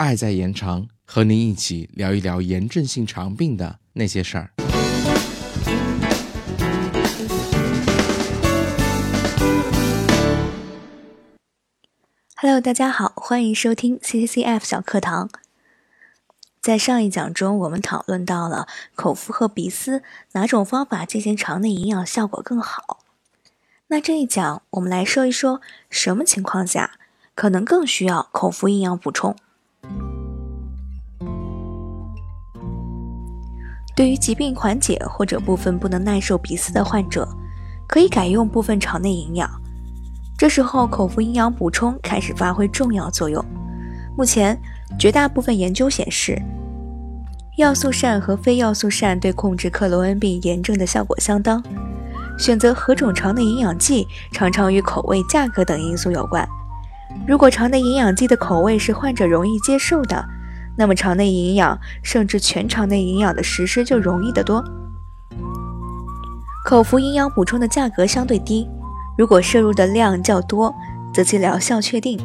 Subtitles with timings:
[0.00, 4.50] 爱在延长，和您一起聊一聊炎症性肠病的那些事儿。
[12.36, 15.28] Hello，大家好，欢迎收听 CCCF 小课堂。
[16.62, 20.00] 在上一讲中，我们讨论到了口服和鼻饲
[20.32, 23.00] 哪种方法进行肠内营养效果更好。
[23.88, 26.92] 那这一讲，我们来说一说什么情况下
[27.34, 29.36] 可能更需要口服营养补充。
[33.96, 37.28] 对于疾病缓解或者部分不能耐受鼻饲的患者，
[37.86, 39.50] 可以改用部分肠内营养。
[40.38, 43.44] 这时候，口服营养补充开始发挥重要作用。
[44.16, 44.58] 目前，
[44.98, 46.40] 绝大部分研究显示，
[47.58, 51.62] 要素膳和非要素膳对控制克罗恩病炎症的效果相当。
[52.38, 56.48] 选择何种肠内营养剂，常常与口味、价格等因素有关。
[57.26, 60.24] 如果肠内营养剂的口味是患者容易接受的，
[60.76, 64.64] 那么肠内营养甚至全肠内营养的实施就容易得多。
[66.64, 68.68] 口服营养补充的价格相对低。
[69.18, 70.74] 如果摄入的量较多，
[71.12, 72.18] 则其疗效确定。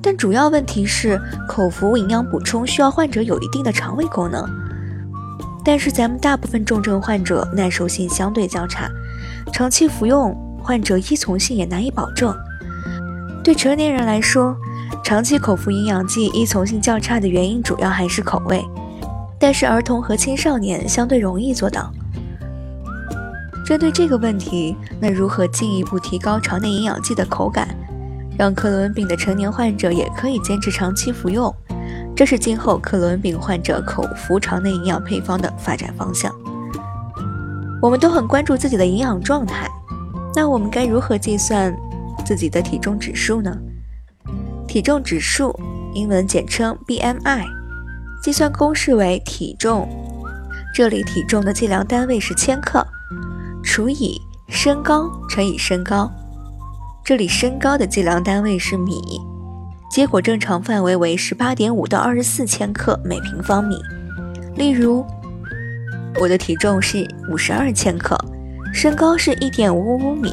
[0.00, 4.46] 但主要问题是，口服营养补充需要患者有一定的肠胃功能。
[5.64, 8.88] 但是咱们大部分重症患者耐受性相对较差，
[9.52, 12.34] 长期服用，患者依从性也难以保证。
[13.44, 14.56] 对成年人来说，
[15.04, 18.64] 长期口服营养剂依从性较差的原因主要还是口味，
[19.38, 21.92] 但是儿童和青少年相对容易做到。
[23.66, 27.68] 针对这个问题，那如何进一步提高肠内营养剂的口感，
[28.38, 31.54] 让克罗恩病的成年患者也可以坚持长期服用？
[32.16, 36.34] 这是今后克罗恩病患者口服肠内营养配方的发展方向。
[37.82, 39.70] 我们都很关注自己的营养状态，
[40.34, 41.76] 那我们该如何计算
[42.24, 43.56] 自己的体重指数呢？
[44.66, 45.54] 体重指数，
[45.92, 47.44] 英文简称 BMI，
[48.22, 49.88] 计算公式为体重，
[50.74, 52.84] 这里体重的计量单位是千克。
[53.62, 56.10] 除以身高乘以身高，
[57.04, 59.00] 这里身高的计量单位是米，
[59.90, 63.76] 结果正常范围为十八点五到二十四千克每平方米。
[64.56, 65.04] 例如，
[66.20, 68.18] 我的体重是五十二千克，
[68.72, 70.32] 身高是一点五五米，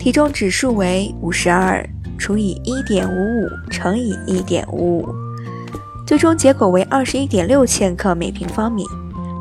[0.00, 1.86] 体重指数为五十二
[2.18, 5.14] 除以一点五五乘以一点五五，
[6.06, 8.82] 最终结果为二十一点六千克每平方米。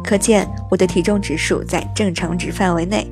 [0.04, 3.08] 可见我的体重指数在正常值范围内。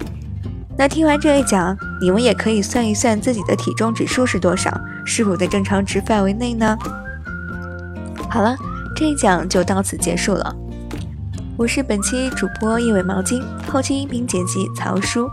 [0.77, 6.77] 那听完这一讲，你们也可以算一算自己的体重指数是多少，是否在正常值范围内呢？
[8.29, 8.57] 好了，
[8.93, 10.53] 这一讲就到此结束了。
[11.55, 13.41] 我是本期主播一尾毛巾，
[13.71, 15.29] 后期音频剪辑曹叔，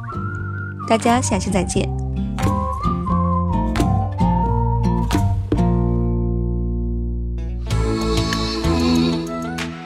[0.89, 1.89] 大家下期再见。